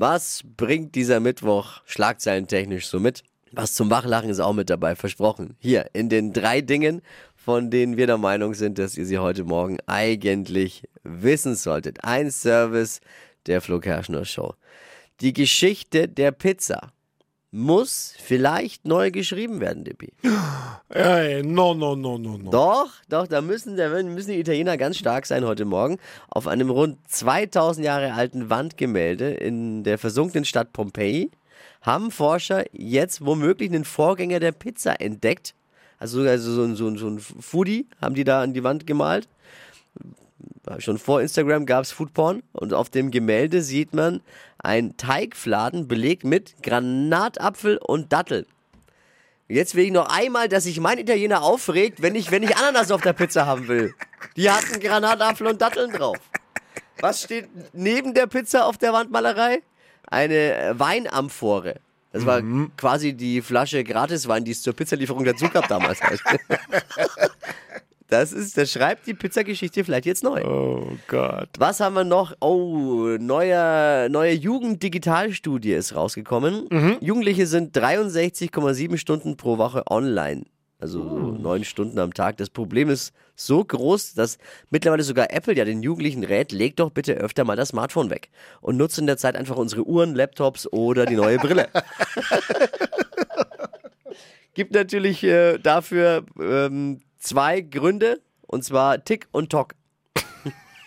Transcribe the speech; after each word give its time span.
Was 0.00 0.44
bringt 0.56 0.94
dieser 0.94 1.18
Mittwoch 1.18 1.80
schlagzeilentechnisch 1.84 2.86
so 2.86 3.00
mit? 3.00 3.24
Was 3.50 3.74
zum 3.74 3.90
Wachlachen 3.90 4.30
ist 4.30 4.38
auch 4.38 4.52
mit 4.52 4.70
dabei, 4.70 4.94
versprochen. 4.94 5.56
Hier 5.58 5.90
in 5.92 6.08
den 6.08 6.32
drei 6.32 6.60
Dingen, 6.60 7.02
von 7.34 7.68
denen 7.68 7.96
wir 7.96 8.06
der 8.06 8.16
Meinung 8.16 8.54
sind, 8.54 8.78
dass 8.78 8.96
ihr 8.96 9.04
sie 9.06 9.18
heute 9.18 9.42
Morgen 9.42 9.78
eigentlich 9.88 10.84
wissen 11.02 11.56
solltet. 11.56 12.04
Ein 12.04 12.30
Service 12.30 13.00
der 13.46 13.60
Flo 13.60 13.80
Kerschner 13.80 14.24
Show. 14.24 14.54
Die 15.20 15.32
Geschichte 15.32 16.06
der 16.06 16.30
Pizza 16.30 16.92
muss 17.50 18.14
vielleicht 18.18 18.86
neu 18.86 19.10
geschrieben 19.10 19.60
werden, 19.60 19.84
Dippi. 19.84 20.12
Ey, 20.90 21.42
no, 21.42 21.74
no, 21.74 21.96
no, 21.96 22.18
no, 22.18 22.38
no. 22.38 22.50
Doch, 22.50 22.90
doch, 23.08 23.26
da 23.26 23.40
müssen, 23.40 23.76
da 23.76 23.88
müssen 24.02 24.30
die 24.30 24.40
Italiener 24.40 24.76
ganz 24.76 24.98
stark 24.98 25.26
sein 25.26 25.44
heute 25.44 25.64
Morgen. 25.64 25.98
Auf 26.28 26.46
einem 26.46 26.70
rund 26.70 26.98
2000 27.08 27.84
Jahre 27.84 28.12
alten 28.14 28.50
Wandgemälde 28.50 29.30
in 29.30 29.82
der 29.84 29.98
versunkenen 29.98 30.44
Stadt 30.44 30.72
Pompeji 30.72 31.30
haben 31.80 32.10
Forscher 32.10 32.64
jetzt 32.72 33.24
womöglich 33.24 33.70
einen 33.70 33.84
Vorgänger 33.84 34.40
der 34.40 34.52
Pizza 34.52 35.00
entdeckt. 35.00 35.54
Also, 35.98 36.20
also 36.22 36.52
so, 36.52 36.62
ein, 36.62 36.76
so, 36.76 36.86
ein, 36.88 36.96
so 36.96 37.08
ein 37.08 37.18
Foodie 37.18 37.86
haben 38.00 38.14
die 38.14 38.24
da 38.24 38.42
an 38.42 38.52
die 38.52 38.62
Wand 38.62 38.86
gemalt. 38.86 39.28
Schon 40.78 40.98
vor 40.98 41.20
Instagram 41.20 41.66
gab 41.66 41.84
es 41.84 41.92
Foodporn 41.92 42.42
und 42.52 42.74
auf 42.74 42.90
dem 42.90 43.10
Gemälde 43.10 43.62
sieht 43.62 43.94
man 43.94 44.20
einen 44.58 44.96
Teigfladen 44.96 45.88
belegt 45.88 46.24
mit 46.24 46.62
Granatapfel 46.62 47.78
und 47.78 48.12
Dattel. 48.12 48.46
Jetzt 49.48 49.74
will 49.74 49.86
ich 49.86 49.92
noch 49.92 50.14
einmal, 50.14 50.48
dass 50.48 50.64
sich 50.64 50.78
mein 50.78 50.98
Italiener 50.98 51.42
aufregt, 51.42 52.02
wenn 52.02 52.14
ich, 52.14 52.30
wenn 52.30 52.42
ich 52.42 52.56
Ananas 52.56 52.90
auf 52.90 53.00
der 53.00 53.14
Pizza 53.14 53.46
haben 53.46 53.66
will. 53.66 53.94
Die 54.36 54.50
hatten 54.50 54.78
Granatapfel 54.78 55.46
und 55.46 55.60
Datteln 55.62 55.90
drauf. 55.92 56.18
Was 57.00 57.22
steht 57.22 57.48
neben 57.72 58.12
der 58.12 58.26
Pizza 58.26 58.66
auf 58.66 58.76
der 58.76 58.92
Wandmalerei? 58.92 59.62
Eine 60.06 60.74
Weinamphore. 60.76 61.76
Das 62.12 62.26
war 62.26 62.40
mhm. 62.40 62.72
quasi 62.76 63.12
die 63.12 63.42
Flasche 63.42 63.84
Gratiswein, 63.84 64.44
die 64.44 64.52
es 64.52 64.62
zur 64.62 64.72
Pizzalieferung 64.74 65.24
dazu 65.24 65.48
gab 65.48 65.68
damals. 65.68 66.00
Das 68.08 68.32
ist, 68.32 68.56
das 68.56 68.72
schreibt 68.72 69.06
die 69.06 69.12
Pizzageschichte 69.12 69.84
vielleicht 69.84 70.06
jetzt 70.06 70.24
neu. 70.24 70.42
Oh 70.42 70.96
Gott. 71.08 71.50
Was 71.58 71.80
haben 71.80 71.94
wir 71.94 72.04
noch? 72.04 72.34
Oh, 72.40 73.16
neuer, 73.20 74.08
neue 74.08 74.32
Jugenddigitalstudie 74.32 75.72
ist 75.72 75.94
rausgekommen. 75.94 76.66
Mhm. 76.70 76.96
Jugendliche 77.00 77.46
sind 77.46 77.76
63,7 77.76 78.96
Stunden 78.96 79.36
pro 79.36 79.58
Woche 79.58 79.84
online. 79.90 80.44
Also 80.80 81.02
so 81.02 81.10
oh. 81.10 81.38
neun 81.38 81.64
Stunden 81.64 81.98
am 81.98 82.14
Tag. 82.14 82.38
Das 82.38 82.48
Problem 82.48 82.88
ist 82.88 83.12
so 83.34 83.62
groß, 83.62 84.14
dass 84.14 84.38
mittlerweile 84.70 85.02
sogar 85.02 85.30
Apple 85.30 85.54
ja 85.54 85.66
den 85.66 85.82
Jugendlichen 85.82 86.24
rät, 86.24 86.52
leg 86.52 86.76
doch 86.76 86.90
bitte 86.90 87.14
öfter 87.14 87.44
mal 87.44 87.56
das 87.56 87.70
Smartphone 87.70 88.10
weg 88.10 88.30
und 88.60 88.76
nutze 88.76 89.00
in 89.00 89.06
der 89.06 89.16
Zeit 89.18 89.36
einfach 89.36 89.56
unsere 89.56 89.84
Uhren, 89.84 90.14
Laptops 90.14 90.72
oder 90.72 91.04
die 91.04 91.16
neue 91.16 91.38
Brille. 91.38 91.68
Gibt 94.54 94.72
natürlich 94.72 95.22
äh, 95.24 95.58
dafür 95.58 96.24
ähm, 96.40 97.00
zwei 97.18 97.60
Gründe, 97.60 98.20
und 98.42 98.64
zwar 98.64 99.04
Tick 99.04 99.28
und 99.32 99.50
Tock. 99.50 99.74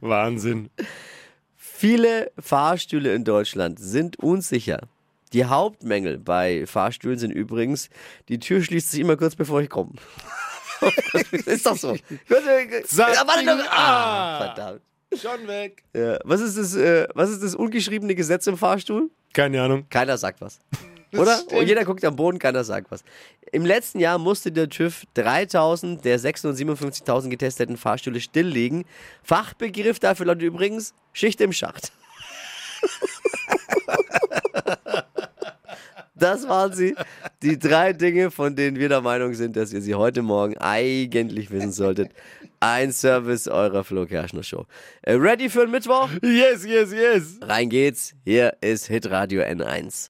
Wahnsinn. 0.00 0.70
Viele 1.56 2.30
Fahrstühle 2.38 3.14
in 3.14 3.24
Deutschland 3.24 3.80
sind 3.80 4.18
unsicher. 4.20 4.82
Die 5.32 5.46
Hauptmängel 5.46 6.18
bei 6.18 6.66
Fahrstühlen 6.66 7.18
sind 7.18 7.32
übrigens, 7.32 7.88
die 8.28 8.38
Tür 8.38 8.62
schließt 8.62 8.90
sich 8.90 9.00
immer 9.00 9.16
kurz 9.16 9.34
bevor 9.34 9.60
ich 9.62 9.70
komme. 9.70 9.92
ist 11.46 11.66
doch 11.66 11.76
so. 11.76 11.96
Sag 12.84 13.14
ja, 13.14 13.26
warte 13.26 13.44
doch. 13.44 13.66
Ah, 13.70 14.38
verdammt. 14.54 14.82
Schon 15.20 15.46
weg. 15.46 15.82
Ja. 15.94 16.18
Was, 16.24 16.40
ist 16.40 16.56
das, 16.56 16.74
äh, 16.74 17.06
was 17.14 17.30
ist 17.30 17.42
das 17.42 17.54
ungeschriebene 17.54 18.14
Gesetz 18.14 18.46
im 18.46 18.56
Fahrstuhl? 18.56 19.10
Keine 19.32 19.62
Ahnung. 19.62 19.86
Keiner 19.90 20.16
sagt 20.16 20.40
was. 20.40 20.60
Oder? 21.16 21.40
Und 21.52 21.66
jeder 21.66 21.84
guckt 21.84 22.04
am 22.04 22.16
Boden, 22.16 22.38
keiner 22.38 22.64
sagt 22.64 22.90
was. 22.90 23.04
Im 23.52 23.66
letzten 23.66 24.00
Jahr 24.00 24.18
musste 24.18 24.50
der 24.50 24.68
TÜV 24.68 25.04
3000 25.14 26.04
der 26.04 26.18
657.000 26.18 27.28
getesteten 27.28 27.76
Fahrstühle 27.76 28.20
stilllegen. 28.20 28.84
Fachbegriff 29.22 29.98
dafür 29.98 30.26
lautet 30.26 30.42
übrigens 30.42 30.94
Schicht 31.12 31.40
im 31.40 31.52
Schacht. 31.52 31.92
Das 36.22 36.48
waren 36.48 36.72
sie. 36.72 36.94
Die 37.42 37.58
drei 37.58 37.92
Dinge, 37.92 38.30
von 38.30 38.54
denen 38.54 38.78
wir 38.78 38.88
der 38.88 39.00
Meinung 39.00 39.34
sind, 39.34 39.56
dass 39.56 39.72
ihr 39.72 39.82
sie 39.82 39.96
heute 39.96 40.22
Morgen 40.22 40.56
eigentlich 40.58 41.50
wissen 41.50 41.72
solltet. 41.72 42.12
Ein 42.60 42.92
Service 42.92 43.48
eurer 43.48 43.82
Flo 43.82 44.06
Kerschner 44.06 44.44
Show. 44.44 44.66
Äh, 45.02 45.14
ready 45.14 45.50
für 45.50 45.62
den 45.62 45.72
Mittwoch? 45.72 46.08
Yes, 46.22 46.64
yes, 46.64 46.92
yes. 46.92 47.38
Rein 47.42 47.68
geht's. 47.68 48.14
Hier 48.24 48.56
ist 48.60 48.86
Hitradio 48.86 49.42
N1. 49.42 49.92